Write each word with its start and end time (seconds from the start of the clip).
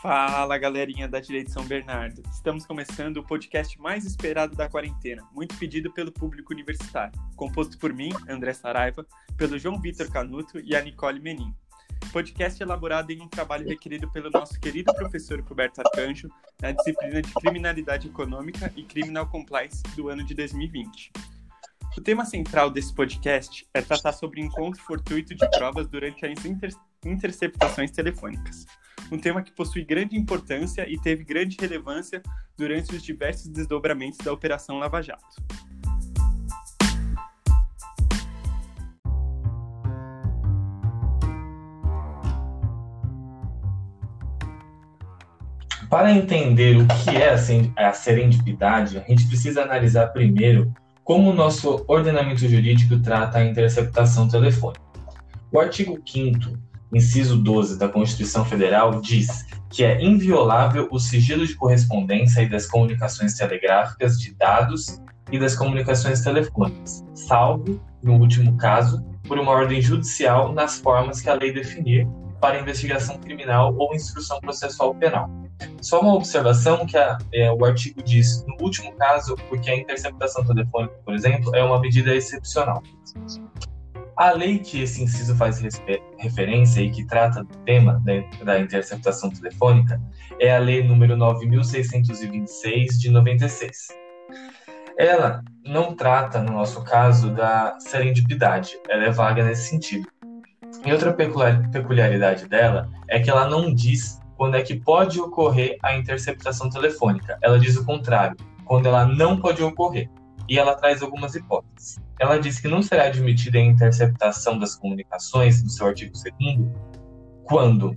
Fala 0.00 0.58
galerinha 0.58 1.08
da 1.08 1.20
Direito 1.20 1.50
São 1.50 1.64
Bernardo. 1.64 2.22
Estamos 2.30 2.66
começando 2.66 3.16
o 3.16 3.24
podcast 3.24 3.80
mais 3.80 4.04
esperado 4.04 4.54
da 4.54 4.68
quarentena, 4.68 5.26
muito 5.32 5.56
pedido 5.56 5.90
pelo 5.90 6.12
público 6.12 6.52
universitário, 6.52 7.18
composto 7.34 7.78
por 7.78 7.94
mim, 7.94 8.10
André 8.28 8.52
Saraiva, 8.52 9.06
pelo 9.38 9.58
João 9.58 9.80
Vitor 9.80 10.10
Canuto 10.10 10.60
e 10.60 10.76
a 10.76 10.82
Nicole 10.82 11.18
Menin. 11.18 11.54
Podcast 12.12 12.62
elaborado 12.62 13.10
em 13.10 13.22
um 13.22 13.28
trabalho 13.28 13.66
requerido 13.66 14.10
pelo 14.12 14.30
nosso 14.30 14.60
querido 14.60 14.92
professor 14.94 15.40
Roberto 15.40 15.78
Arcanjo 15.78 16.28
na 16.60 16.72
disciplina 16.72 17.22
de 17.22 17.32
Criminalidade 17.32 18.08
Econômica 18.08 18.70
e 18.76 18.82
Criminal 18.82 19.26
Compliance 19.28 19.82
do 19.96 20.10
ano 20.10 20.22
de 20.22 20.34
2020. 20.34 21.10
O 21.96 22.02
tema 22.02 22.26
central 22.26 22.68
desse 22.68 22.94
podcast 22.94 23.66
é 23.72 23.80
tratar 23.80 24.12
sobre 24.12 24.42
encontro 24.42 24.82
fortuito 24.82 25.34
de 25.34 25.50
provas 25.52 25.88
durante 25.88 26.26
as 26.26 26.44
inter 26.44 26.70
interceptações 27.02 27.90
telefônicas 27.92 28.66
um 29.10 29.18
tema 29.18 29.42
que 29.42 29.52
possui 29.52 29.84
grande 29.84 30.16
importância 30.16 30.88
e 30.88 30.98
teve 30.98 31.24
grande 31.24 31.56
relevância 31.60 32.22
durante 32.56 32.94
os 32.94 33.02
diversos 33.02 33.48
desdobramentos 33.48 34.18
da 34.18 34.32
Operação 34.32 34.78
Lava 34.78 35.02
Jato. 35.02 35.24
Para 45.88 46.10
entender 46.10 46.76
o 46.76 46.86
que 46.88 47.16
é 47.16 47.32
a 47.76 47.92
serendipidade, 47.92 48.98
a 48.98 49.02
gente 49.02 49.26
precisa 49.28 49.62
analisar 49.62 50.08
primeiro 50.08 50.74
como 51.04 51.30
o 51.30 51.34
nosso 51.34 51.84
ordenamento 51.86 52.40
jurídico 52.40 52.98
trata 52.98 53.38
a 53.38 53.44
interceptação 53.44 54.26
telefônica. 54.28 54.84
O 55.52 55.60
artigo 55.60 55.96
5 56.04 56.58
inciso 56.92 57.36
12 57.36 57.78
da 57.78 57.88
Constituição 57.88 58.44
Federal 58.44 59.00
diz 59.00 59.44
que 59.68 59.84
é 59.84 60.02
inviolável 60.02 60.88
o 60.90 60.98
sigilo 60.98 61.46
de 61.46 61.54
correspondência 61.54 62.42
e 62.42 62.48
das 62.48 62.66
comunicações 62.66 63.34
telegráficas 63.34 64.18
de 64.18 64.34
dados 64.34 65.00
e 65.30 65.38
das 65.38 65.56
comunicações 65.56 66.20
telefônicas, 66.20 67.04
salvo, 67.14 67.80
no 68.02 68.14
último 68.14 68.56
caso, 68.56 69.04
por 69.26 69.38
uma 69.38 69.50
ordem 69.50 69.80
judicial 69.82 70.52
nas 70.52 70.78
formas 70.78 71.20
que 71.20 71.28
a 71.28 71.34
lei 71.34 71.52
definir 71.52 72.06
para 72.40 72.60
investigação 72.60 73.18
criminal 73.18 73.74
ou 73.76 73.94
instrução 73.94 74.40
processual 74.40 74.94
penal. 74.94 75.28
Só 75.80 76.00
uma 76.00 76.14
observação 76.14 76.86
que 76.86 76.96
a, 76.96 77.18
é, 77.32 77.50
o 77.50 77.64
artigo 77.64 78.02
diz, 78.02 78.44
no 78.46 78.56
último 78.64 78.92
caso, 78.92 79.36
porque 79.48 79.70
a 79.70 79.76
interceptação 79.76 80.44
telefônica, 80.44 80.94
por 81.04 81.14
exemplo, 81.14 81.54
é 81.56 81.62
uma 81.62 81.80
medida 81.80 82.14
excepcional. 82.14 82.82
A 84.16 84.30
lei 84.32 84.58
que 84.58 84.80
esse 84.80 85.02
inciso 85.02 85.36
faz 85.36 85.60
referência 86.16 86.80
e 86.80 86.90
que 86.90 87.04
trata 87.04 87.44
do 87.44 87.54
tema 87.58 88.02
da 88.42 88.58
interceptação 88.58 89.28
telefônica 89.28 90.00
é 90.40 90.56
a 90.56 90.58
Lei 90.58 90.82
número 90.82 91.18
9626 91.18 92.98
de 92.98 93.10
96. 93.10 93.88
Ela 94.98 95.42
não 95.66 95.94
trata, 95.94 96.42
no 96.42 96.54
nosso 96.54 96.82
caso, 96.82 97.30
da 97.30 97.78
serendipidade, 97.78 98.80
ela 98.88 99.04
é 99.04 99.10
vaga 99.10 99.44
nesse 99.44 99.68
sentido. 99.68 100.08
E 100.82 100.90
outra 100.90 101.12
peculiaridade 101.12 102.48
dela 102.48 102.88
é 103.08 103.20
que 103.20 103.28
ela 103.28 103.46
não 103.46 103.74
diz 103.74 104.18
quando 104.34 104.56
é 104.56 104.62
que 104.62 104.80
pode 104.80 105.20
ocorrer 105.20 105.76
a 105.82 105.94
interceptação 105.94 106.70
telefônica. 106.70 107.36
Ela 107.42 107.58
diz 107.58 107.76
o 107.76 107.84
contrário, 107.84 108.36
quando 108.64 108.86
ela 108.86 109.04
não 109.04 109.38
pode 109.38 109.62
ocorrer 109.62 110.08
e 110.48 110.58
ela 110.58 110.74
traz 110.74 111.02
algumas 111.02 111.34
hipóteses. 111.34 112.00
Ela 112.18 112.38
diz 112.38 112.58
que 112.58 112.68
não 112.68 112.82
será 112.82 113.06
admitida 113.06 113.58
a 113.58 113.62
interceptação 113.62 114.58
das 114.58 114.74
comunicações, 114.74 115.62
no 115.62 115.68
seu 115.68 115.86
artigo 115.86 116.12
2 116.12 116.70
quando 117.44 117.96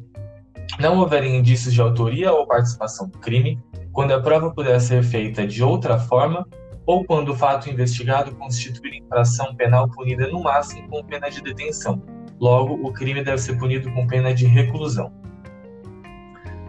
não 0.79 0.99
houverem 0.99 1.37
indícios 1.37 1.73
de 1.73 1.81
autoria 1.81 2.31
ou 2.31 2.45
participação 2.45 3.07
no 3.07 3.19
crime, 3.19 3.59
quando 3.91 4.13
a 4.13 4.21
prova 4.21 4.52
puder 4.52 4.79
ser 4.79 5.03
feita 5.03 5.47
de 5.47 5.63
outra 5.63 5.97
forma 5.97 6.45
ou 6.85 7.03
quando 7.05 7.29
o 7.29 7.35
fato 7.35 7.69
investigado 7.69 8.35
constituir 8.35 8.95
infração 8.95 9.55
penal 9.55 9.89
punida 9.89 10.27
no 10.27 10.41
máximo 10.41 10.87
com 10.89 11.03
pena 11.03 11.29
de 11.29 11.41
detenção. 11.41 12.02
Logo, 12.39 12.75
o 12.87 12.91
crime 12.93 13.23
deve 13.23 13.37
ser 13.37 13.58
punido 13.58 13.91
com 13.91 14.08
pena 14.08 14.33
de 14.33 14.45
reclusão. 14.45 15.11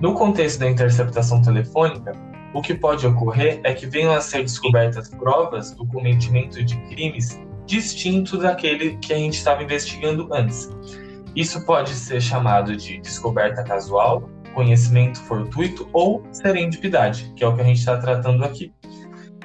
No 0.01 0.15
contexto 0.15 0.61
da 0.61 0.69
interceptação 0.69 1.43
telefônica, 1.43 2.13
o 2.53 2.61
que 2.61 2.75
pode 2.75 3.07
ocorrer 3.07 3.61
é 3.63 3.73
que 3.73 3.87
venham 3.87 4.13
a 4.13 4.21
ser 4.21 4.43
descobertas 4.43 5.09
provas 5.09 5.73
do 5.73 5.87
cometimento 5.87 6.63
de 6.65 6.77
crimes 6.89 7.41
distintos 7.67 8.41
daquele 8.41 8.97
que 8.97 9.13
a 9.13 9.17
gente 9.17 9.35
estava 9.35 9.63
investigando 9.63 10.29
antes. 10.33 10.69
Isso 11.37 11.65
pode 11.65 11.91
ser 11.91 12.21
chamado 12.21 12.77
de 12.77 12.99
descoberta 13.01 13.63
casual, 13.63 14.29
conhecimento 14.53 15.21
fortuito 15.21 15.89
ou 15.93 16.25
serendipidade, 16.33 17.33
que 17.37 17.45
é 17.45 17.47
o 17.47 17.55
que 17.55 17.61
a 17.61 17.65
gente 17.65 17.79
está 17.79 17.97
tratando 17.99 18.45
aqui. 18.45 18.73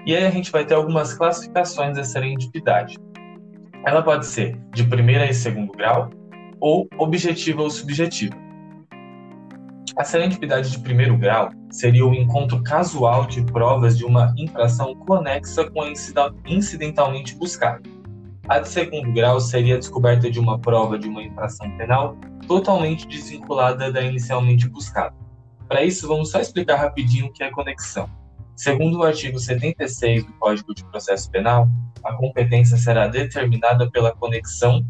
E 0.05 0.15
aí 0.15 0.25
a 0.25 0.31
gente 0.31 0.51
vai 0.51 0.65
ter 0.65 0.73
algumas 0.73 1.13
classificações 1.13 1.95
da 1.95 2.03
serendipidade. 2.03 2.97
Ela 3.85 4.01
pode 4.01 4.25
ser 4.25 4.59
de 4.73 4.83
primeira 4.83 5.29
e 5.29 5.33
segundo 5.33 5.71
grau, 5.73 6.09
ou 6.59 6.87
objetiva 6.97 7.61
ou 7.61 7.69
subjetiva. 7.69 8.44
A 9.97 10.03
serendipidade 10.03 10.71
de 10.71 10.79
primeiro 10.79 11.17
grau 11.17 11.49
seria 11.71 12.05
o 12.05 12.13
encontro 12.13 12.61
casual 12.61 13.25
de 13.27 13.41
provas 13.45 13.97
de 13.97 14.03
uma 14.03 14.33
infração 14.37 14.93
conexa 14.93 15.69
com 15.71 15.83
a 15.83 15.93
incidentalmente 16.45 17.33
buscada. 17.35 17.81
A 18.49 18.59
de 18.59 18.67
segundo 18.67 19.13
grau 19.13 19.39
seria 19.39 19.75
a 19.75 19.79
descoberta 19.79 20.29
de 20.29 20.37
uma 20.37 20.59
prova 20.59 20.99
de 20.99 21.07
uma 21.07 21.23
infração 21.23 21.71
penal 21.77 22.17
totalmente 22.45 23.07
desvinculada 23.07 23.89
da 23.89 24.01
inicialmente 24.01 24.67
buscada. 24.67 25.15
Para 25.65 25.85
isso, 25.85 26.09
vamos 26.09 26.29
só 26.29 26.41
explicar 26.41 26.75
rapidinho 26.75 27.27
o 27.27 27.31
que 27.31 27.41
é 27.41 27.49
conexão. 27.49 28.09
Segundo 28.53 28.99
o 28.99 29.03
artigo 29.03 29.39
76 29.39 30.25
do 30.25 30.33
Código 30.33 30.75
de 30.75 30.83
Processo 30.83 31.31
Penal, 31.31 31.69
a 32.03 32.11
competência 32.13 32.75
será 32.75 33.07
determinada 33.07 33.89
pela 33.89 34.13
conexão, 34.13 34.85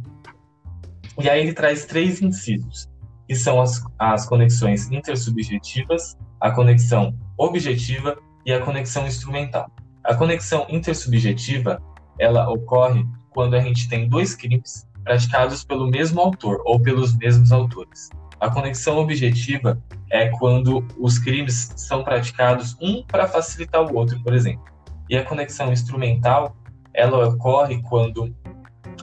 e 1.22 1.29
aí 1.29 1.41
ele 1.41 1.53
traz 1.53 1.85
três 1.85 2.23
incisos 2.23 2.89
que 3.27 3.35
são 3.35 3.61
as, 3.61 3.83
as 3.97 4.25
conexões 4.27 4.91
intersubjetivas, 4.91 6.17
a 6.39 6.51
conexão 6.51 7.17
objetiva 7.37 8.17
e 8.45 8.53
a 8.53 8.61
conexão 8.61 9.07
instrumental. 9.07 9.69
A 10.03 10.13
conexão 10.13 10.65
intersubjetiva, 10.69 11.81
ela 12.19 12.49
ocorre 12.49 13.05
quando 13.31 13.55
a 13.55 13.59
gente 13.59 13.89
tem 13.89 14.07
dois 14.07 14.35
crimes 14.35 14.87
praticados 15.03 15.63
pelo 15.63 15.87
mesmo 15.87 16.21
autor 16.21 16.61
ou 16.65 16.79
pelos 16.79 17.15
mesmos 17.17 17.51
autores. 17.51 18.09
A 18.39 18.49
conexão 18.49 18.97
objetiva 18.97 19.81
é 20.11 20.27
quando 20.29 20.85
os 20.99 21.17
crimes 21.17 21.73
são 21.75 22.03
praticados 22.03 22.77
um 22.81 23.03
para 23.03 23.27
facilitar 23.27 23.81
o 23.81 23.95
outro, 23.95 24.21
por 24.21 24.33
exemplo. 24.33 24.63
E 25.09 25.17
a 25.17 25.23
conexão 25.23 25.71
instrumental, 25.71 26.55
ela 26.93 27.27
ocorre 27.27 27.81
quando 27.83 28.35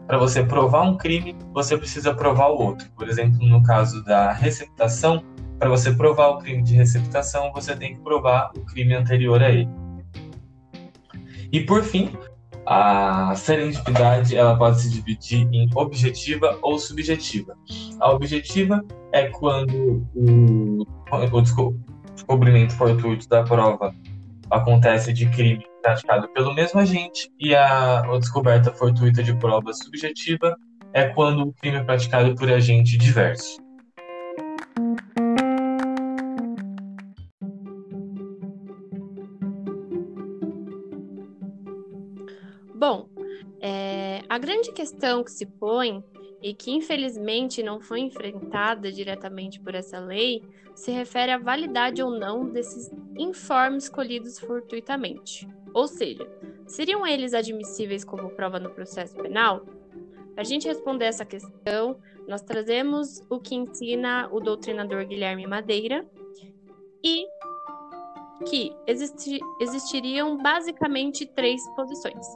para 0.06 0.18
você 0.18 0.42
provar 0.42 0.82
um 0.82 0.96
crime, 0.96 1.36
você 1.52 1.76
precisa 1.76 2.14
provar 2.14 2.48
o 2.48 2.58
outro. 2.58 2.88
Por 2.96 3.08
exemplo, 3.08 3.46
no 3.46 3.62
caso 3.62 4.04
da 4.04 4.32
receptação, 4.32 5.24
para 5.58 5.68
você 5.68 5.92
provar 5.92 6.28
o 6.30 6.38
crime 6.38 6.62
de 6.62 6.74
receptação, 6.74 7.52
você 7.52 7.76
tem 7.76 7.94
que 7.94 8.00
provar 8.00 8.50
o 8.56 8.60
crime 8.64 8.94
anterior 8.94 9.42
a 9.42 9.50
ele. 9.50 9.68
E 11.52 11.60
por 11.60 11.82
fim, 11.82 12.16
a 12.66 13.34
serendipidade 13.36 14.36
ela 14.36 14.56
pode 14.56 14.80
se 14.80 14.90
dividir 14.90 15.48
em 15.52 15.68
objetiva 15.74 16.58
ou 16.62 16.78
subjetiva. 16.78 17.56
A 18.00 18.10
objetiva 18.10 18.84
é 19.12 19.28
quando 19.28 20.06
o, 20.14 20.82
o 21.10 22.12
descobrimento 22.14 22.74
fortuito 22.74 23.28
da 23.28 23.42
prova 23.42 23.94
acontece 24.50 25.12
de 25.12 25.26
crime 25.28 25.64
praticado 25.82 26.28
pelo 26.28 26.54
mesmo 26.54 26.80
agente 26.80 27.30
e 27.38 27.54
a, 27.54 28.00
a 28.00 28.18
descoberta 28.18 28.72
fortuita 28.72 29.22
de 29.22 29.36
prova 29.36 29.72
subjetiva 29.72 30.56
é 30.92 31.08
quando 31.08 31.42
o 31.42 31.52
crime 31.52 31.78
é 31.78 31.84
praticado 31.84 32.34
por 32.36 32.50
agente 32.50 32.96
diverso. 32.96 33.60
Bom, 42.74 43.08
é, 43.60 44.22
a 44.28 44.38
grande 44.38 44.72
questão 44.72 45.22
que 45.22 45.30
se 45.30 45.46
põe 45.46 46.02
e 46.42 46.52
que 46.52 46.72
infelizmente 46.72 47.62
não 47.62 47.80
foi 47.80 48.00
enfrentada 48.00 48.90
diretamente 48.90 49.60
por 49.60 49.74
essa 49.74 50.00
lei 50.00 50.42
se 50.74 50.90
refere 50.90 51.32
à 51.32 51.38
validade 51.38 52.02
ou 52.02 52.10
não 52.10 52.48
desses 52.48 52.90
informes 53.16 53.88
colhidos 53.88 54.38
fortuitamente. 54.40 55.46
Ou 55.74 55.86
seja, 55.86 56.26
seriam 56.66 57.06
eles 57.06 57.34
admissíveis 57.34 58.04
como 58.04 58.30
prova 58.30 58.58
no 58.58 58.70
processo 58.70 59.16
penal? 59.16 59.64
Para 60.34 60.42
a 60.42 60.44
gente 60.44 60.66
responder 60.66 61.06
essa 61.06 61.24
questão, 61.24 61.98
nós 62.26 62.42
trazemos 62.42 63.22
o 63.28 63.38
que 63.38 63.54
ensina 63.54 64.28
o 64.32 64.40
doutrinador 64.40 65.06
Guilherme 65.06 65.46
Madeira 65.46 66.06
e 67.04 67.26
que 68.48 68.74
existi 68.86 69.40
existiriam 69.60 70.36
basicamente 70.36 71.26
três 71.26 71.60
posições. 71.74 72.26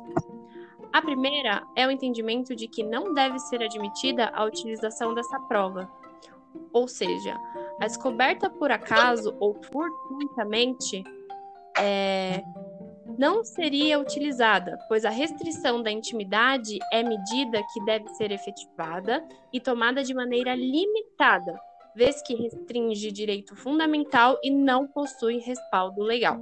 A 0.93 1.03
primeira 1.03 1.63
é 1.75 1.87
o 1.87 1.91
entendimento 1.91 2.55
de 2.55 2.69
que 2.69 2.83
não 2.83 3.13
deve 3.13 3.39
ser 3.39 3.63
admitida 3.63 4.31
a 4.35 4.45
utilização 4.45 5.15
dessa 5.15 5.39
prova, 5.41 5.91
ou 6.73 6.89
seja, 6.89 7.37
A 7.81 7.87
descoberta 7.87 8.49
por 8.49 8.71
acaso 8.71 9.37
ou 9.39 9.55
fortuitamente 9.55 11.05
é, 11.79 12.43
não 13.19 13.45
seria 13.45 13.99
utilizada, 13.99 14.79
pois 14.89 15.05
a 15.05 15.11
restrição 15.11 15.83
da 15.83 15.91
intimidade 15.91 16.79
é 16.93 17.03
medida 17.03 17.63
que 17.73 17.85
deve 17.85 18.09
ser 18.11 18.31
efetivada 18.31 19.27
e 19.53 19.61
tomada 19.61 20.03
de 20.03 20.15
maneira 20.15 20.55
limitada, 20.55 21.59
vez 21.95 22.21
que 22.23 22.35
restringe 22.35 23.11
direito 23.11 23.57
fundamental 23.57 24.39
e 24.43 24.51
não 24.51 24.87
possui 24.87 25.39
respaldo 25.39 26.03
legal. 26.03 26.39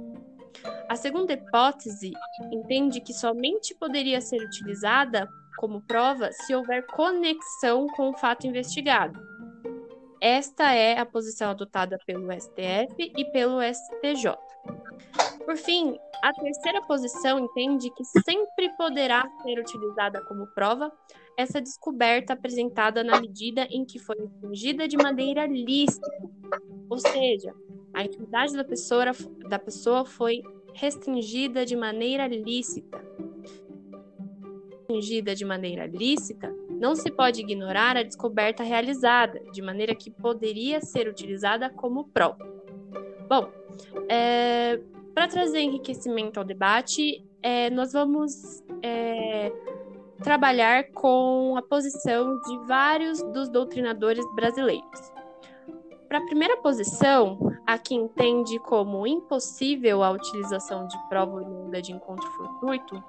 A 0.89 0.95
segunda 0.95 1.33
hipótese 1.33 2.13
entende 2.51 3.01
que 3.01 3.13
somente 3.13 3.75
poderia 3.75 4.21
ser 4.21 4.41
utilizada 4.41 5.27
como 5.57 5.81
prova 5.81 6.31
se 6.31 6.53
houver 6.53 6.85
conexão 6.87 7.87
com 7.95 8.09
o 8.09 8.17
fato 8.17 8.45
investigado. 8.45 9.34
Esta 10.25 10.73
é 10.73 10.97
a 10.97 11.05
posição 11.05 11.51
adotada 11.51 11.99
pelo 12.03 12.31
STF 12.31 12.95
e 13.15 13.25
pelo 13.25 13.59
STJ. 13.61 14.35
Por 15.45 15.55
fim, 15.55 15.99
a 16.23 16.33
terceira 16.33 16.81
posição 16.81 17.37
entende 17.37 17.91
que 17.91 18.03
sempre 18.03 18.75
poderá 18.75 19.23
ser 19.43 19.59
utilizada 19.59 20.19
como 20.25 20.47
prova 20.47 20.91
essa 21.37 21.61
descoberta 21.61 22.33
apresentada 22.33 23.03
na 23.03 23.21
medida 23.21 23.67
em 23.69 23.85
que 23.85 23.99
foi 23.99 24.15
infringida 24.19 24.87
de 24.87 24.97
maneira 24.97 25.45
lícita, 25.45 26.09
ou 26.89 26.97
seja, 26.97 27.53
a 27.93 28.03
intimidade 28.03 28.53
da 28.53 28.63
pessoa, 28.63 29.05
da 29.47 29.59
pessoa 29.59 30.05
foi 30.05 30.41
restringida 30.73 31.63
de 31.63 31.75
maneira 31.75 32.25
lícita. 32.25 32.99
Restringida 34.71 35.35
de 35.35 35.45
maneira 35.45 35.85
lícita, 35.85 36.51
não 36.79 36.95
se 36.95 37.11
pode 37.11 37.41
ignorar 37.41 37.97
a 37.97 38.03
descoberta 38.03 38.63
realizada, 38.63 39.39
de 39.51 39.61
maneira 39.61 39.95
que 39.95 40.09
poderia 40.09 40.81
ser 40.81 41.07
utilizada 41.07 41.69
como 41.69 42.05
prova. 42.09 42.37
Bom, 43.27 43.49
é, 44.09 44.79
para 45.13 45.27
trazer 45.27 45.59
enriquecimento 45.59 46.39
ao 46.39 46.45
debate, 46.45 47.25
é, 47.41 47.69
nós 47.69 47.93
vamos 47.93 48.63
é, 48.81 49.51
trabalhar 50.21 50.91
com 50.91 51.55
a 51.57 51.61
posição 51.61 52.39
de 52.41 52.57
vários 52.67 53.21
dos 53.21 53.49
doutrinadores 53.49 54.25
brasileiros. 54.35 55.13
Para 56.07 56.19
a 56.19 56.25
primeira 56.25 56.57
posição, 56.57 57.39
a 57.65 57.77
que 57.77 57.95
entende 57.95 58.59
como 58.59 59.07
impossível 59.07 60.03
a 60.03 60.11
utilização 60.11 60.87
de 60.87 60.97
prova 61.09 61.35
oriunda 61.35 61.81
de 61.81 61.91
encontro 61.91 62.29
fortuito, 62.31 63.03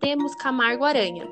temos 0.00 0.34
Camargo 0.36 0.84
Aranha. 0.84 1.28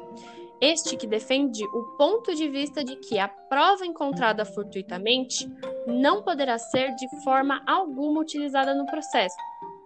Este 0.61 0.97
que 0.97 1.07
defende 1.07 1.65
o 1.67 1.97
ponto 1.99 2.35
de 2.35 2.49
vista 2.49 2.83
de 2.85 2.97
que 2.97 3.19
a 3.19 3.29
prova 3.29 3.85
encontrada 3.85 4.45
fortuitamente 4.45 5.51
não 5.87 6.23
poderá 6.23 6.59
ser 6.59 6.95
de 6.95 7.09
forma 7.23 7.63
alguma 7.67 8.21
utilizada 8.21 8.75
no 8.75 8.87
processo, 8.87 9.37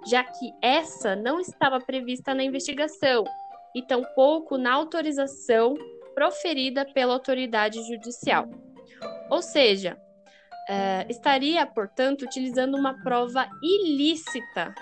já 0.06 0.22
que 0.22 0.52
essa 0.62 1.16
não 1.16 1.40
estava 1.40 1.80
prevista 1.80 2.34
na 2.34 2.44
investigação 2.44 3.24
e 3.74 3.82
tampouco 3.82 4.56
na 4.56 4.72
autorização 4.72 5.74
proferida 6.14 6.84
pela 6.84 7.14
autoridade 7.14 7.82
judicial. 7.86 8.48
Ou 9.30 9.42
seja, 9.42 9.98
uh, 10.68 11.10
estaria, 11.10 11.64
portanto, 11.66 12.22
utilizando 12.22 12.76
uma 12.76 12.94
prova 13.02 13.48
ilícita, 13.62 14.74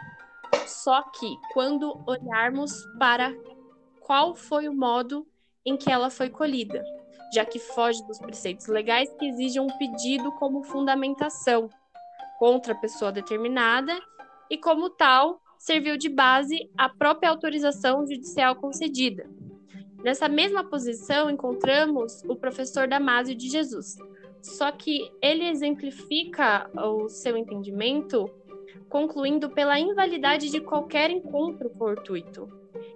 só 0.67 1.03
que 1.03 1.27
quando 1.53 2.03
olharmos 2.07 2.73
para 2.99 3.35
qual 4.01 4.35
foi 4.35 4.69
o 4.69 4.75
modo 4.75 5.27
em 5.67 5.77
que 5.77 5.91
ela 5.91 6.09
foi 6.09 6.31
colhida, 6.31 6.85
já 7.35 7.45
que 7.45 7.59
foge 7.59 8.07
dos 8.07 8.19
preceitos 8.19 8.69
legais 8.69 9.13
que 9.19 9.27
exigem 9.27 9.61
um 9.61 9.67
pedido 9.67 10.31
como 10.33 10.63
fundamentação 10.63 11.69
contra 12.39 12.73
a 12.73 12.77
pessoa 12.77 13.11
determinada 13.11 13.99
e, 14.49 14.57
como 14.57 14.89
tal, 14.89 15.41
serviu 15.59 15.97
de 15.97 16.09
base 16.09 16.71
à 16.79 16.89
própria 16.89 17.31
autorização 17.31 18.07
judicial 18.07 18.55
concedida. 18.55 19.29
Nessa 20.05 20.29
mesma 20.29 20.63
posição 20.63 21.29
encontramos 21.29 22.23
o 22.29 22.37
professor 22.37 22.87
Damásio 22.87 23.35
de 23.35 23.49
Jesus, 23.49 23.97
só 24.41 24.71
que 24.71 25.11
ele 25.21 25.49
exemplifica 25.49 26.71
o 26.75 27.09
seu 27.09 27.37
entendimento 27.37 28.31
concluindo 28.89 29.51
pela 29.51 29.81
invalidade 29.81 30.49
de 30.49 30.61
qualquer 30.61 31.11
encontro 31.11 31.69
fortuito. 31.71 32.49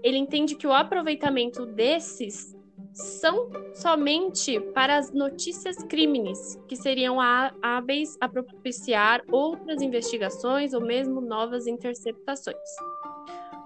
Ele 0.02 0.18
entende 0.18 0.54
que 0.54 0.66
o 0.66 0.72
aproveitamento 0.72 1.66
desses 1.66 2.56
são 2.92 3.50
somente 3.74 4.60
para 4.72 4.96
as 4.96 5.12
notícias 5.12 5.76
crimes, 5.84 6.58
que 6.66 6.76
seriam 6.76 7.18
hábeis 7.62 8.16
a 8.20 8.28
propiciar 8.28 9.22
outras 9.30 9.80
investigações 9.80 10.72
ou 10.72 10.80
mesmo 10.80 11.20
novas 11.20 11.66
interceptações. 11.66 12.56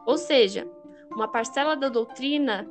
Ou 0.06 0.18
seja, 0.18 0.68
uma 1.10 1.28
parcela 1.28 1.74
da 1.74 1.88
doutrina, 1.88 2.70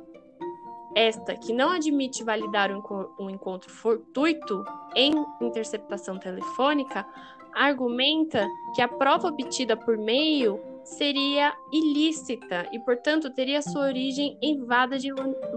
esta 0.94 1.34
que 1.34 1.52
não 1.52 1.70
admite 1.70 2.22
validar 2.22 2.70
um 3.18 3.28
encontro 3.28 3.70
fortuito 3.70 4.64
em 4.94 5.12
interceptação 5.40 6.18
telefônica, 6.18 7.04
argumenta 7.52 8.46
que 8.74 8.82
a 8.82 8.88
prova 8.88 9.28
obtida 9.28 9.76
por 9.76 9.96
meio 9.96 10.73
seria 10.84 11.54
ilícita 11.72 12.68
e, 12.72 12.78
portanto, 12.78 13.30
teria 13.30 13.62
sua 13.62 13.86
origem 13.86 14.38
em 14.42 14.64
vada 14.64 14.98
de 14.98 15.10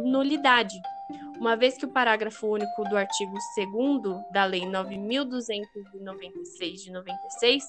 nulidade, 0.04 0.76
uma 1.40 1.56
vez 1.56 1.78
que 1.78 1.86
o 1.86 1.92
parágrafo 1.92 2.48
único 2.48 2.84
do 2.86 2.98
artigo 2.98 3.34
2 3.56 3.68
da 4.32 4.46
Lei 4.46 4.62
9.296 4.62 6.84
de 6.84 6.92
96 6.92 7.64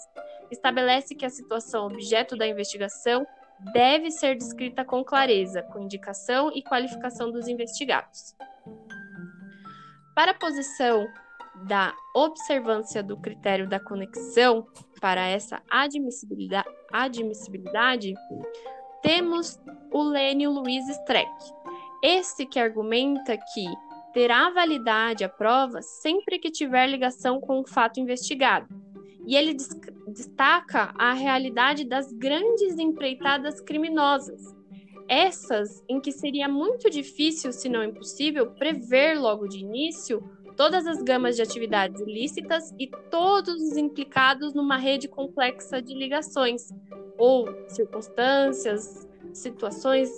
estabelece 0.50 1.14
que 1.14 1.26
a 1.26 1.30
situação 1.30 1.86
objeto 1.86 2.36
da 2.36 2.46
investigação 2.46 3.26
deve 3.72 4.10
ser 4.10 4.36
descrita 4.36 4.84
com 4.84 5.04
clareza, 5.04 5.62
com 5.62 5.80
indicação 5.80 6.50
e 6.54 6.62
qualificação 6.62 7.30
dos 7.30 7.48
investigados. 7.48 8.34
Para 10.14 10.30
a 10.30 10.34
posição 10.34 11.06
da 11.66 11.94
observância 12.14 13.02
do 13.02 13.16
critério 13.16 13.68
da 13.68 13.80
conexão 13.80 14.66
para 15.00 15.26
essa 15.26 15.62
admissibilidade, 15.70 16.68
admissibilidade 16.92 18.14
temos 19.02 19.60
o 19.90 20.02
Lênio 20.02 20.50
Luiz 20.50 20.88
Streck, 20.88 21.30
esse 22.02 22.46
que 22.46 22.58
argumenta 22.58 23.36
que 23.36 23.66
terá 24.12 24.50
validade 24.50 25.24
a 25.24 25.28
prova 25.28 25.82
sempre 25.82 26.38
que 26.38 26.50
tiver 26.50 26.86
ligação 26.86 27.40
com 27.40 27.60
o 27.60 27.66
fato 27.66 28.00
investigado. 28.00 28.66
E 29.26 29.36
ele 29.36 29.56
destaca 30.08 30.94
a 30.98 31.12
realidade 31.12 31.84
das 31.84 32.12
grandes 32.12 32.78
empreitadas 32.78 33.60
criminosas, 33.60 34.56
essas 35.06 35.84
em 35.88 36.00
que 36.00 36.12
seria 36.12 36.48
muito 36.48 36.90
difícil, 36.90 37.52
se 37.52 37.68
não 37.68 37.84
impossível, 37.84 38.50
prever 38.52 39.18
logo 39.18 39.46
de 39.46 39.58
início 39.58 40.22
todas 40.58 40.88
as 40.88 41.00
gamas 41.00 41.36
de 41.36 41.42
atividades 41.42 42.00
ilícitas 42.00 42.74
e 42.76 42.88
todos 42.88 43.54
os 43.62 43.76
implicados 43.76 44.52
numa 44.52 44.76
rede 44.76 45.06
complexa 45.06 45.80
de 45.80 45.94
ligações 45.94 46.74
ou 47.16 47.48
circunstâncias, 47.68 49.08
situações 49.32 50.10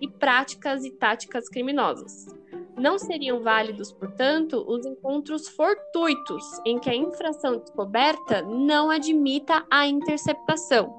e 0.00 0.06
práticas 0.06 0.84
e 0.84 0.92
táticas 0.92 1.48
criminosas. 1.48 2.28
Não 2.76 3.00
seriam 3.00 3.42
válidos, 3.42 3.92
portanto, 3.92 4.64
os 4.66 4.86
encontros 4.86 5.48
fortuitos, 5.48 6.44
em 6.64 6.78
que 6.78 6.88
a 6.88 6.94
infração 6.94 7.58
descoberta 7.58 8.42
não 8.42 8.90
admita 8.90 9.66
a 9.68 9.88
interceptação, 9.88 10.94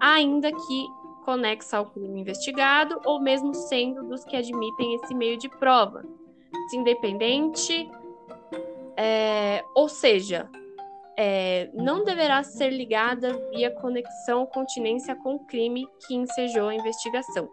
ainda 0.00 0.50
que 0.50 0.86
conexa 1.24 1.78
ao 1.78 1.86
crime 1.86 2.20
investigado 2.20 3.00
ou 3.04 3.20
mesmo 3.20 3.54
sendo 3.54 4.02
dos 4.02 4.24
que 4.24 4.36
admitem 4.36 4.96
esse 4.96 5.14
meio 5.14 5.38
de 5.38 5.48
prova. 5.48 6.04
Independente 6.74 7.88
é, 8.96 9.62
ou 9.74 9.88
seja, 9.88 10.48
é, 11.16 11.70
não 11.74 12.04
deverá 12.04 12.42
ser 12.42 12.70
ligada 12.70 13.32
via 13.50 13.70
conexão 13.70 14.40
ou 14.40 14.46
continência 14.46 15.14
com 15.16 15.34
o 15.36 15.46
crime 15.46 15.86
que 16.06 16.14
ensejou 16.14 16.68
a 16.68 16.74
investigação. 16.74 17.48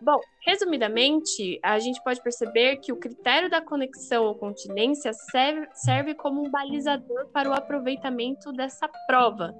Bom, 0.00 0.18
resumidamente, 0.44 1.60
a 1.62 1.78
gente 1.78 2.02
pode 2.02 2.20
perceber 2.20 2.78
que 2.78 2.92
o 2.92 2.96
critério 2.96 3.48
da 3.48 3.60
conexão 3.60 4.24
ou 4.24 4.34
continência 4.34 5.12
serve, 5.12 5.68
serve 5.74 6.14
como 6.14 6.44
um 6.44 6.50
balizador 6.50 7.28
para 7.28 7.48
o 7.48 7.52
aproveitamento 7.52 8.52
dessa 8.52 8.88
prova, 9.06 9.54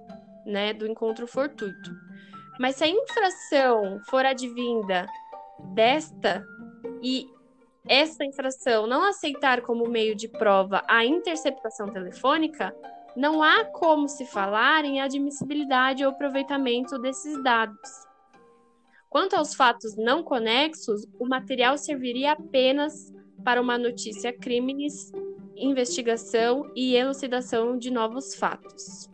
né, 0.45 0.73
do 0.73 0.85
encontro 0.85 1.29
fortuito. 1.29 1.91
Mas 2.59 2.75
se 2.75 2.83
a 2.83 2.89
infração 2.89 4.01
for 4.11 4.27
advinda 4.27 5.07
desta 5.75 6.45
e 7.01 7.25
essa 7.87 8.25
infração 8.25 8.87
não 8.87 9.05
aceitar 9.05 9.61
como 9.63 9.89
meio 9.89 10.15
de 10.15 10.29
prova 10.29 10.83
a 10.89 11.05
interceptação 11.05 11.87
telefônica, 11.89 12.75
não 13.17 13.43
há 13.43 13.65
como 13.65 14.09
se 14.09 14.25
falar 14.25 14.85
em 14.85 15.01
admissibilidade 15.01 16.05
ou 16.05 16.11
aproveitamento 16.11 16.99
desses 16.99 17.43
dados. 17.43 17.91
Quanto 19.11 19.35
aos 19.35 19.55
fatos 19.55 19.97
não 19.97 20.23
conexos, 20.23 21.07
o 21.19 21.29
material 21.29 21.77
serviria 21.77 22.33
apenas 22.33 23.13
para 23.45 23.61
uma 23.61 23.77
notícia 23.77 24.33
crimes 24.33 25.13
investigação 25.57 26.71
e 26.75 26.97
elucidação 26.97 27.79
de 27.79 27.91
novos 27.91 28.35
fatos. 28.35 29.11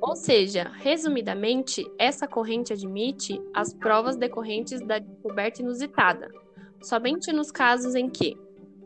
Ou 0.00 0.16
seja, 0.16 0.70
resumidamente, 0.76 1.86
essa 1.98 2.26
corrente 2.26 2.72
admite 2.72 3.40
as 3.54 3.72
provas 3.74 4.16
decorrentes 4.16 4.80
da 4.80 4.98
descoberta 4.98 5.60
inusitada, 5.60 6.30
somente 6.82 7.32
nos 7.32 7.50
casos 7.50 7.94
em 7.94 8.08
que, 8.08 8.36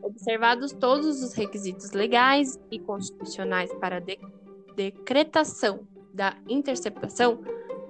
observados 0.01 0.71
todos 0.71 1.23
os 1.23 1.33
requisitos 1.33 1.91
legais 1.91 2.59
e 2.71 2.79
constitucionais 2.79 3.73
para 3.75 3.99
de 3.99 4.19
decretação 4.75 5.87
da 6.13 6.35
interceptação, 6.47 7.39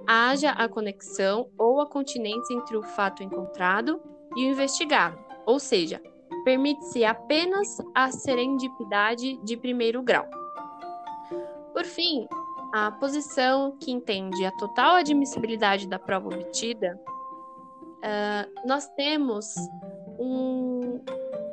haja 0.06 0.50
a 0.50 0.68
conexão 0.68 1.48
ou 1.58 1.80
a 1.80 1.86
continência 1.86 2.54
entre 2.54 2.76
o 2.76 2.82
fato 2.82 3.22
encontrado 3.22 4.00
e 4.36 4.46
o 4.46 4.50
investigado, 4.50 5.18
ou 5.44 5.58
seja, 5.58 6.00
permite-se 6.44 7.04
apenas 7.04 7.78
a 7.94 8.10
serendipidade 8.10 9.36
de 9.38 9.56
primeiro 9.56 10.02
grau. 10.02 10.26
Por 11.72 11.84
fim, 11.84 12.26
a 12.72 12.90
posição 12.92 13.76
que 13.78 13.90
entende 13.90 14.44
a 14.44 14.52
total 14.52 14.96
admissibilidade 14.96 15.88
da 15.88 15.98
prova 15.98 16.28
obtida, 16.28 17.00
uh, 17.96 18.66
nós 18.68 18.88
temos 18.90 19.54
um, 20.18 21.00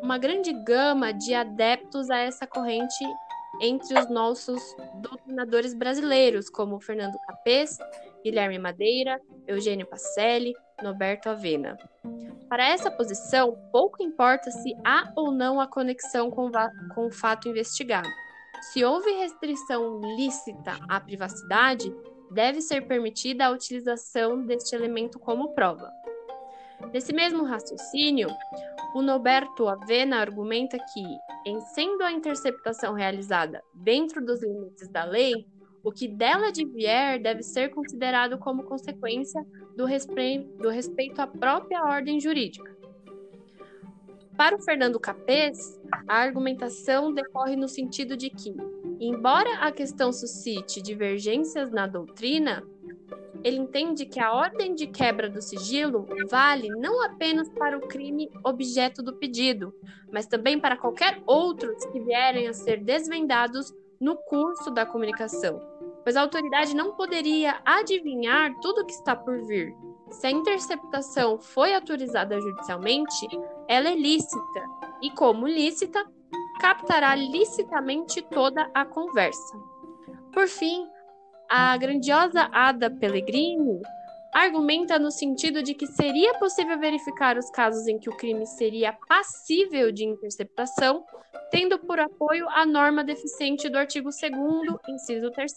uma 0.01 0.17
grande 0.17 0.53
gama 0.53 1.11
de 1.11 1.33
adeptos 1.33 2.09
a 2.09 2.17
essa 2.17 2.45
corrente 2.47 3.03
entre 3.61 3.97
os 3.97 4.09
nossos 4.09 4.61
doutrinadores 4.95 5.73
brasileiros, 5.73 6.49
como 6.49 6.79
Fernando 6.79 7.17
Capês, 7.27 7.77
Guilherme 8.23 8.57
Madeira, 8.57 9.19
Eugênio 9.47 9.87
Pacelli, 9.87 10.53
Norberto 10.81 11.29
Avena. 11.29 11.77
Para 12.49 12.67
essa 12.67 12.89
posição, 12.89 13.57
pouco 13.71 14.01
importa 14.03 14.51
se 14.51 14.75
há 14.83 15.11
ou 15.15 15.31
não 15.31 15.59
a 15.59 15.67
conexão 15.67 16.29
com, 16.29 16.51
com 16.93 17.07
o 17.07 17.11
fato 17.11 17.47
investigado. 17.47 18.09
Se 18.71 18.83
houve 18.83 19.11
restrição 19.11 19.99
lícita 20.15 20.77
à 20.87 20.99
privacidade, 20.99 21.93
deve 22.31 22.61
ser 22.61 22.87
permitida 22.87 23.45
a 23.45 23.51
utilização 23.51 24.45
deste 24.45 24.75
elemento 24.75 25.19
como 25.19 25.53
prova. 25.53 25.91
Nesse 26.91 27.13
mesmo 27.13 27.43
raciocínio, 27.43 28.27
o 28.93 29.01
Norberto 29.01 29.67
Avena 29.67 30.17
argumenta 30.17 30.77
que, 30.77 31.03
em 31.45 31.59
sendo 31.61 32.03
a 32.03 32.11
interceptação 32.11 32.93
realizada 32.93 33.63
dentro 33.73 34.23
dos 34.23 34.41
limites 34.41 34.87
da 34.89 35.03
lei, 35.03 35.47
o 35.83 35.91
que 35.91 36.07
dela 36.07 36.47
advier 36.47 37.21
deve 37.21 37.43
ser 37.43 37.69
considerado 37.69 38.37
como 38.37 38.63
consequência 38.63 39.45
do, 39.75 39.85
respeito, 39.85 40.47
do 40.57 40.69
respeito 40.69 41.19
à 41.19 41.27
própria 41.27 41.83
ordem 41.83 42.19
jurídica. 42.19 42.73
Para 44.37 44.55
o 44.55 44.61
Fernando 44.61 44.99
Capês, 44.99 45.79
a 46.07 46.17
argumentação 46.17 47.13
decorre 47.13 47.55
no 47.55 47.67
sentido 47.67 48.15
de 48.17 48.29
que, 48.29 48.55
embora 48.99 49.59
a 49.59 49.71
questão 49.71 50.11
suscite 50.11 50.81
divergências 50.81 51.71
na 51.71 51.85
doutrina, 51.85 52.63
ele 53.43 53.57
entende 53.57 54.05
que 54.05 54.19
a 54.19 54.31
ordem 54.31 54.73
de 54.73 54.87
quebra 54.87 55.29
do 55.29 55.41
sigilo 55.41 56.07
vale 56.29 56.69
não 56.69 57.03
apenas 57.03 57.49
para 57.49 57.77
o 57.77 57.87
crime 57.87 58.31
objeto 58.43 59.03
do 59.03 59.13
pedido, 59.13 59.73
mas 60.11 60.25
também 60.25 60.59
para 60.59 60.77
qualquer 60.77 61.21
outros 61.25 61.85
que 61.87 61.99
vierem 61.99 62.47
a 62.47 62.53
ser 62.53 62.83
desvendados 62.83 63.73
no 63.99 64.15
curso 64.15 64.71
da 64.71 64.85
comunicação, 64.85 65.61
pois 66.03 66.15
a 66.15 66.21
autoridade 66.21 66.75
não 66.75 66.93
poderia 66.93 67.61
adivinhar 67.65 68.53
tudo 68.61 68.81
o 68.81 68.85
que 68.85 68.93
está 68.93 69.15
por 69.15 69.45
vir. 69.45 69.75
Se 70.09 70.27
a 70.27 70.31
interceptação 70.31 71.39
foi 71.39 71.73
autorizada 71.73 72.39
judicialmente, 72.39 73.27
ela 73.67 73.89
é 73.89 73.95
lícita 73.95 74.63
e, 75.01 75.09
como 75.11 75.47
lícita, 75.47 76.05
captará 76.59 77.15
licitamente 77.15 78.21
toda 78.21 78.69
a 78.73 78.85
conversa. 78.85 79.57
Por 80.31 80.47
fim, 80.47 80.87
a 81.55 81.77
grandiosa 81.77 82.49
Ada 82.51 82.89
Pellegrini 82.89 83.79
argumenta 84.33 84.97
no 84.97 85.11
sentido 85.11 85.61
de 85.61 85.75
que 85.75 85.85
seria 85.85 86.33
possível 86.39 86.79
verificar 86.79 87.37
os 87.37 87.47
casos 87.51 87.87
em 87.87 87.99
que 87.99 88.09
o 88.09 88.17
crime 88.17 88.47
seria 88.47 88.97
passível 89.07 89.91
de 89.91 90.03
interceptação, 90.03 91.05
tendo 91.51 91.77
por 91.77 91.99
apoio 91.99 92.49
a 92.49 92.65
norma 92.65 93.03
deficiente 93.03 93.69
do 93.69 93.77
artigo 93.77 94.09
2 94.09 94.23
inciso 94.89 95.29
3 95.29 95.53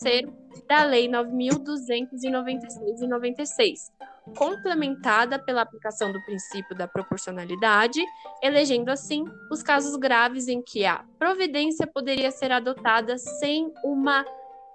da 0.68 0.84
Lei 0.84 1.08
9296 1.08 3.00
e 3.00 3.06
96, 3.06 3.90
complementada 4.36 5.38
pela 5.38 5.62
aplicação 5.62 6.12
do 6.12 6.22
princípio 6.26 6.76
da 6.76 6.86
proporcionalidade, 6.86 8.04
elegendo 8.42 8.90
assim 8.90 9.24
os 9.50 9.62
casos 9.62 9.96
graves 9.96 10.46
em 10.46 10.60
que 10.60 10.84
a 10.84 11.02
providência 11.18 11.86
poderia 11.86 12.30
ser 12.30 12.52
adotada 12.52 13.16
sem 13.16 13.72
uma 13.82 14.26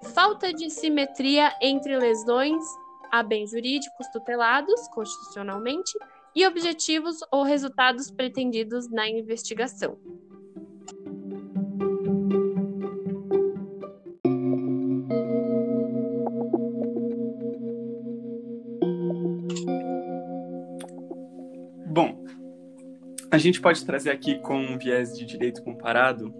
falta 0.03 0.53
de 0.53 0.69
simetria 0.69 1.53
entre 1.61 1.97
lesões 1.97 2.63
a 3.11 3.21
bens 3.21 3.51
jurídicos 3.51 4.07
tutelados 4.07 4.87
constitucionalmente 4.89 5.97
e 6.33 6.45
objetivos 6.47 7.17
ou 7.31 7.43
resultados 7.43 8.09
pretendidos 8.09 8.89
na 8.89 9.07
investigação. 9.09 9.97
Bom, 21.85 22.23
a 23.29 23.37
gente 23.37 23.59
pode 23.59 23.85
trazer 23.85 24.11
aqui 24.11 24.39
com 24.39 24.57
um 24.57 24.77
viés 24.77 25.17
de 25.17 25.25
direito 25.25 25.61
comparado, 25.61 26.33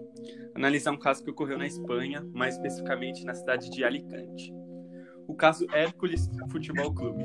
analisar 0.56 0.92
um 0.92 0.98
caso 0.98 1.24
que 1.24 1.32
ocorreu 1.32 1.58
na 1.58 1.68
Espanha, 1.68 2.26
mais 2.34 2.56
especificamente 2.56 3.24
na 3.26 3.34
cidade 3.34 3.70
de 3.70 3.84
Alicante 3.84 4.54
o 5.32 5.36
caso 5.36 5.66
Hércules 5.74 6.30
Futebol 6.50 6.94
Clube, 6.94 7.24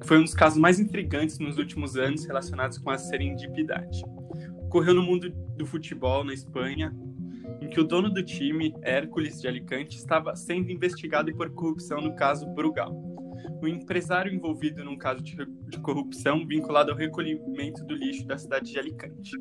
que 0.00 0.06
foi 0.06 0.18
um 0.18 0.22
dos 0.22 0.34
casos 0.34 0.58
mais 0.58 0.78
intrigantes 0.78 1.38
nos 1.40 1.58
últimos 1.58 1.96
anos 1.96 2.24
relacionados 2.24 2.78
com 2.78 2.90
a 2.90 2.98
serendipidade. 2.98 4.02
Ocorreu 4.62 4.94
no 4.94 5.02
mundo 5.02 5.28
do 5.56 5.66
futebol 5.66 6.22
na 6.22 6.32
Espanha, 6.32 6.94
em 7.60 7.68
que 7.68 7.80
o 7.80 7.84
dono 7.84 8.08
do 8.08 8.22
time, 8.22 8.72
Hércules 8.82 9.40
de 9.40 9.48
Alicante, 9.48 9.96
estava 9.96 10.36
sendo 10.36 10.70
investigado 10.70 11.34
por 11.34 11.50
corrupção 11.50 12.00
no 12.00 12.14
caso 12.14 12.46
Brugal. 12.46 12.92
O 13.60 13.66
empresário 13.66 14.32
envolvido 14.32 14.84
num 14.84 14.96
caso 14.96 15.20
de 15.22 15.36
corrupção 15.80 16.46
vinculado 16.46 16.92
ao 16.92 16.96
recolhimento 16.96 17.84
do 17.84 17.94
lixo 17.94 18.24
da 18.24 18.38
cidade 18.38 18.70
de 18.70 18.78
Alicante. 18.78 19.32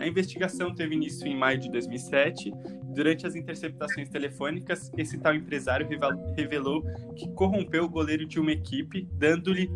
A 0.00 0.06
investigação 0.06 0.74
teve 0.74 0.94
início 0.94 1.26
em 1.26 1.36
maio 1.36 1.58
de 1.58 1.70
2007. 1.70 2.52
Durante 2.94 3.26
as 3.26 3.34
interceptações 3.34 4.08
telefônicas, 4.08 4.90
esse 4.96 5.18
tal 5.18 5.34
empresário 5.34 5.88
revelou 6.36 6.82
que 7.16 7.28
corrompeu 7.30 7.84
o 7.84 7.88
goleiro 7.88 8.24
de 8.26 8.38
uma 8.38 8.52
equipe, 8.52 9.08
dando-lhe 9.12 9.70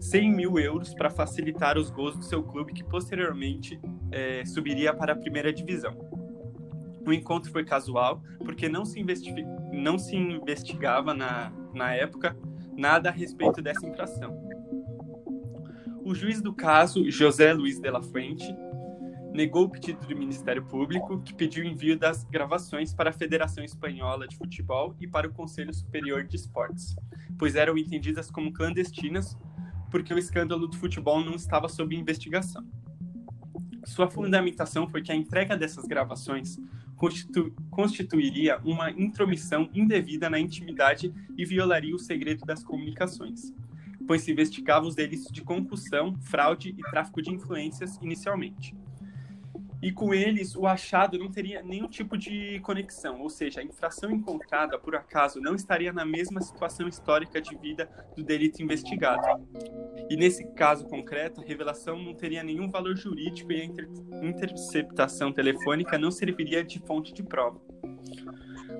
100 0.00 0.32
mil 0.32 0.58
euros 0.58 0.94
para 0.94 1.10
facilitar 1.10 1.76
os 1.76 1.90
gols 1.90 2.16
do 2.16 2.24
seu 2.24 2.42
clube, 2.42 2.72
que 2.72 2.84
posteriormente 2.84 3.80
é, 4.12 4.44
subiria 4.44 4.94
para 4.94 5.12
a 5.12 5.16
primeira 5.16 5.52
divisão. 5.52 5.96
O 7.06 7.12
encontro 7.12 7.50
foi 7.50 7.64
casual, 7.64 8.22
porque 8.44 8.68
não 8.68 8.84
se, 8.84 9.04
não 9.72 9.98
se 9.98 10.16
investigava 10.16 11.12
na, 11.12 11.52
na 11.74 11.94
época 11.94 12.36
nada 12.76 13.08
a 13.08 13.12
respeito 13.12 13.60
dessa 13.60 13.86
infração. 13.86 14.42
O 16.04 16.14
juiz 16.14 16.40
do 16.42 16.52
caso, 16.52 17.10
José 17.10 17.52
Luiz 17.52 17.80
de 17.80 17.90
la 17.90 18.02
Fuente, 18.02 18.54
negou 19.34 19.64
o 19.64 19.68
pedido 19.68 20.06
do 20.06 20.16
Ministério 20.16 20.64
Público, 20.64 21.20
que 21.20 21.34
pediu 21.34 21.64
envio 21.64 21.98
das 21.98 22.22
gravações 22.22 22.94
para 22.94 23.10
a 23.10 23.12
Federação 23.12 23.64
Espanhola 23.64 24.28
de 24.28 24.36
Futebol 24.36 24.94
e 25.00 25.08
para 25.08 25.26
o 25.26 25.32
Conselho 25.32 25.74
Superior 25.74 26.22
de 26.22 26.36
Esportes, 26.36 26.94
pois 27.36 27.56
eram 27.56 27.76
entendidas 27.76 28.30
como 28.30 28.52
clandestinas 28.52 29.36
porque 29.90 30.14
o 30.14 30.18
escândalo 30.18 30.68
do 30.68 30.76
futebol 30.76 31.20
não 31.24 31.34
estava 31.34 31.68
sob 31.68 31.96
investigação. 31.96 32.64
Sua 33.84 34.08
fundamentação 34.08 34.88
foi 34.88 35.02
que 35.02 35.10
a 35.10 35.16
entrega 35.16 35.56
dessas 35.56 35.84
gravações 35.84 36.56
constitu 36.94 37.52
constituiria 37.70 38.60
uma 38.64 38.92
intromissão 38.92 39.68
indevida 39.74 40.30
na 40.30 40.38
intimidade 40.38 41.12
e 41.36 41.44
violaria 41.44 41.94
o 41.94 41.98
segredo 41.98 42.46
das 42.46 42.62
comunicações, 42.62 43.52
pois 44.06 44.22
se 44.22 44.30
investigava 44.30 44.86
os 44.86 44.94
delitos 44.94 45.26
de 45.32 45.42
concussão, 45.42 46.16
fraude 46.20 46.68
e 46.68 46.82
tráfico 46.90 47.20
de 47.20 47.32
influências 47.32 47.98
inicialmente 48.00 48.76
e 49.84 49.92
com 49.92 50.14
eles 50.14 50.56
o 50.56 50.66
achado 50.66 51.18
não 51.18 51.30
teria 51.30 51.62
nenhum 51.62 51.86
tipo 51.86 52.16
de 52.16 52.58
conexão, 52.60 53.20
ou 53.20 53.28
seja, 53.28 53.60
a 53.60 53.62
infração 53.62 54.10
encontrada 54.10 54.78
por 54.78 54.96
acaso 54.96 55.42
não 55.42 55.54
estaria 55.54 55.92
na 55.92 56.06
mesma 56.06 56.40
situação 56.40 56.88
histórica 56.88 57.38
de 57.38 57.54
vida 57.54 57.86
do 58.16 58.24
delito 58.24 58.62
investigado. 58.62 59.46
E 60.08 60.16
nesse 60.16 60.42
caso 60.54 60.86
concreto, 60.86 61.42
a 61.42 61.44
revelação 61.44 62.02
não 62.02 62.14
teria 62.14 62.42
nenhum 62.42 62.70
valor 62.70 62.96
jurídico 62.96 63.52
e 63.52 63.60
a 63.60 63.64
inter 63.66 63.90
interceptação 64.22 65.30
telefônica 65.30 65.98
não 65.98 66.10
serviria 66.10 66.64
de 66.64 66.78
fonte 66.78 67.12
de 67.12 67.22
prova. 67.22 67.60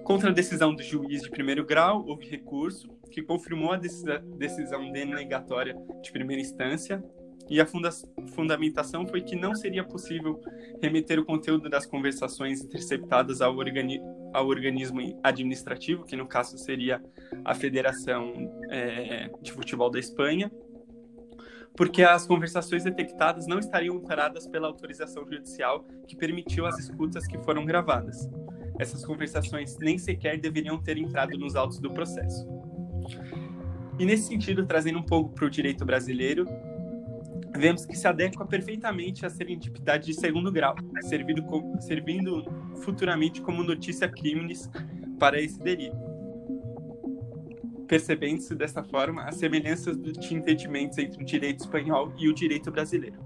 Contra 0.04 0.30
a 0.30 0.32
decisão 0.32 0.74
do 0.74 0.82
juiz 0.82 1.20
de 1.20 1.30
primeiro 1.30 1.66
grau, 1.66 2.02
houve 2.06 2.26
recurso 2.30 2.88
que 3.10 3.20
confirmou 3.20 3.72
a 3.72 3.76
decisão 3.76 4.90
denegatória 4.90 5.76
de 6.02 6.10
primeira 6.10 6.40
instância 6.40 7.04
e 7.48 7.60
a 7.60 7.66
funda 7.66 7.90
fundamentação 8.34 9.06
foi 9.06 9.20
que 9.20 9.36
não 9.36 9.54
seria 9.54 9.84
possível 9.84 10.40
remeter 10.82 11.18
o 11.18 11.24
conteúdo 11.24 11.68
das 11.68 11.86
conversações 11.86 12.62
interceptadas 12.62 13.40
ao, 13.40 13.56
organi 13.56 14.00
ao 14.32 14.46
organismo 14.46 15.00
administrativo, 15.22 16.04
que 16.04 16.16
no 16.16 16.26
caso 16.26 16.56
seria 16.56 17.02
a 17.44 17.54
Federação 17.54 18.32
é, 18.70 19.30
de 19.42 19.52
Futebol 19.52 19.90
da 19.90 19.98
Espanha, 19.98 20.50
porque 21.76 22.02
as 22.02 22.26
conversações 22.26 22.84
detectadas 22.84 23.46
não 23.46 23.58
estariam 23.58 23.96
amparadas 23.96 24.46
pela 24.46 24.68
autorização 24.68 25.26
judicial 25.26 25.84
que 26.06 26.16
permitiu 26.16 26.66
as 26.66 26.78
escutas 26.78 27.26
que 27.26 27.36
foram 27.38 27.64
gravadas. 27.64 28.28
Essas 28.78 29.04
conversações 29.04 29.76
nem 29.78 29.98
sequer 29.98 30.38
deveriam 30.38 30.80
ter 30.80 30.96
entrado 30.96 31.36
nos 31.36 31.56
autos 31.56 31.78
do 31.78 31.92
processo. 31.92 32.46
E 33.98 34.04
nesse 34.04 34.24
sentido, 34.24 34.66
trazendo 34.66 34.98
um 34.98 35.02
pouco 35.04 35.32
para 35.34 35.46
o 35.46 35.50
direito 35.50 35.84
brasileiro, 35.84 36.46
vemos 37.56 37.86
que 37.86 37.96
se 37.96 38.06
adequa 38.06 38.44
perfeitamente 38.44 39.24
à 39.24 39.30
serendipidade 39.30 40.06
de 40.06 40.14
segundo 40.14 40.50
grau, 40.50 40.74
servindo, 41.02 41.44
servindo 41.80 42.44
futuramente 42.82 43.40
como 43.40 43.62
notícia 43.62 44.08
crimes 44.08 44.68
para 45.18 45.40
esse 45.40 45.58
delito. 45.58 45.96
Percebendo-se 47.86 48.54
dessa 48.54 48.82
forma 48.82 49.24
as 49.24 49.36
semelhanças 49.36 49.96
de 49.96 50.34
entendimentos 50.34 50.98
entre 50.98 51.22
o 51.22 51.24
direito 51.24 51.60
espanhol 51.60 52.12
e 52.18 52.28
o 52.28 52.34
direito 52.34 52.70
brasileiro. 52.70 53.22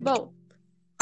Bom, 0.00 0.32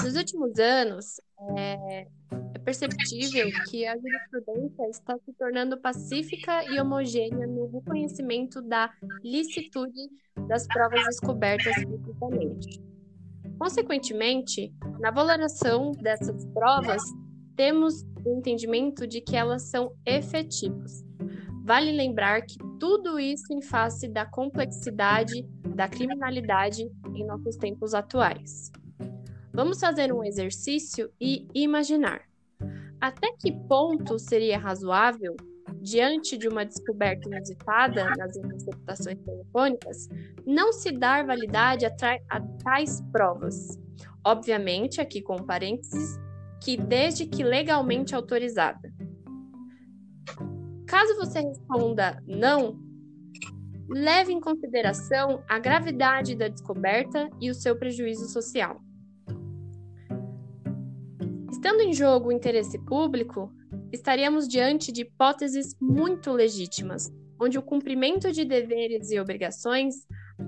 nos 0.01 0.15
últimos 0.17 0.59
anos, 0.59 1.21
é, 1.57 2.07
é 2.55 2.59
perceptível 2.59 3.49
que 3.69 3.87
a 3.87 3.97
jurisprudência 3.97 4.89
está 4.89 5.17
se 5.19 5.33
tornando 5.35 5.79
pacífica 5.79 6.65
e 6.65 6.81
homogênea 6.81 7.47
no 7.47 7.67
reconhecimento 7.67 8.61
da 8.63 8.91
licitude 9.23 10.11
das 10.49 10.67
provas 10.67 11.05
descobertas 11.05 11.75
publicamente. 11.85 12.81
Consequentemente, 13.59 14.73
na 14.99 15.11
valoração 15.11 15.93
dessas 15.93 16.45
provas, 16.47 17.03
temos 17.57 18.03
o 18.25 18.39
entendimento 18.39 19.07
de 19.07 19.21
que 19.21 19.37
elas 19.37 19.63
são 19.63 19.93
efetivas. 20.07 21.05
Vale 21.65 21.93
lembrar 21.93 22.43
que 22.43 22.57
tudo 22.81 23.21
isso 23.21 23.53
em 23.53 23.63
face 23.63 24.09
da 24.09 24.27
complexidade 24.27 25.47
da 25.75 25.89
criminalidade 25.89 26.91
em 27.15 27.25
nossos 27.25 27.57
tempos 27.57 27.95
atuais. 27.95 28.73
Vamos 29.53 29.79
fazer 29.79 30.13
um 30.13 30.25
exercício 30.25 31.11
e 31.21 31.47
imaginar. 31.55 32.23
Até 33.01 33.33
que 33.33 33.53
ponto 33.53 34.19
seria 34.19 34.59
razoável, 34.59 35.37
diante 35.81 36.39
de 36.39 36.49
uma 36.49 36.65
descoberta 36.65 37.29
inusitada 37.29 38.05
nas 38.17 38.37
interceptações 38.37 39.19
telefônicas, 39.19 40.09
não 40.47 40.73
se 40.73 40.93
dar 40.93 41.27
validade 41.27 41.85
a, 41.85 41.93
a 42.31 42.41
tais 42.63 43.01
provas? 43.13 43.79
Obviamente, 44.25 45.01
aqui 45.01 45.21
com 45.21 45.37
parênteses, 45.37 46.19
que 46.63 46.77
desde 46.77 47.27
que 47.27 47.43
legalmente 47.43 48.15
autorizada. 48.15 48.93
Caso 50.87 51.17
você 51.17 51.41
responda 51.41 52.23
não, 52.27 52.79
leve 53.89 54.33
em 54.33 54.41
consideração 54.41 55.43
a 55.49 55.59
gravidade 55.59 56.37
da 56.37 56.49
descoberta 56.49 57.29
e 57.41 57.51
o 57.51 57.55
seu 57.55 57.77
prejuízo 57.77 58.29
social. 58.29 58.81
Estando 61.65 61.83
em 61.83 61.93
jogo 61.93 62.29
o 62.29 62.33
interesse 62.33 62.77
público, 62.77 63.49
estaríamos 63.93 64.49
diante 64.49 64.91
de 64.91 65.03
hipóteses 65.03 65.77
muito 65.81 66.33
legítimas, 66.33 67.09
onde 67.41 67.57
o 67.57 67.63
cumprimento 67.63 68.33
de 68.33 68.45
deveres 68.45 69.13
e 69.13 69.21
obrigações 69.21 69.95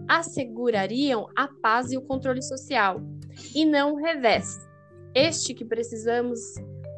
assegurariam 0.09 1.29
a 1.37 1.47
paz 1.47 1.93
e 1.93 1.97
o 1.97 2.03
controle 2.03 2.43
social, 2.43 3.01
e 3.55 3.65
não 3.65 3.93
o 3.93 3.97
revés. 3.97 4.59
Este 5.15 5.55
que 5.55 5.65
precisamos 5.65 6.41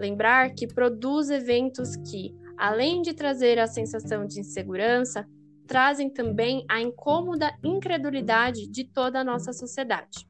lembrar 0.01 0.55
que 0.55 0.67
produz 0.67 1.29
eventos 1.29 1.95
que, 1.97 2.35
além 2.57 3.03
de 3.03 3.13
trazer 3.13 3.59
a 3.59 3.67
sensação 3.67 4.25
de 4.27 4.41
insegurança, 4.41 5.29
trazem 5.67 6.09
também 6.09 6.65
a 6.71 6.81
incômoda 6.81 7.55
incredulidade 7.63 8.67
de 8.67 8.83
toda 8.83 9.21
a 9.21 9.25
nossa 9.25 9.53
sociedade. 9.53 10.26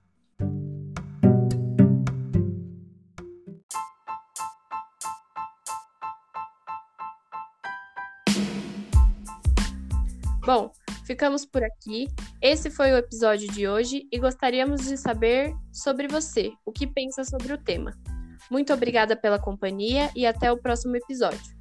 Bom, 10.46 10.70
ficamos 11.04 11.44
por 11.44 11.64
aqui. 11.64 12.06
Esse 12.40 12.70
foi 12.70 12.92
o 12.92 12.96
episódio 12.96 13.50
de 13.50 13.66
hoje 13.66 14.06
e 14.12 14.16
gostaríamos 14.16 14.82
de 14.82 14.96
saber 14.96 15.52
sobre 15.72 16.06
você, 16.06 16.52
o 16.64 16.70
que 16.70 16.86
pensa 16.86 17.24
sobre 17.24 17.52
o 17.52 17.58
tema. 17.58 17.92
Muito 18.48 18.72
obrigada 18.72 19.16
pela 19.16 19.40
companhia 19.40 20.08
e 20.14 20.24
até 20.24 20.52
o 20.52 20.56
próximo 20.56 20.94
episódio. 20.94 21.55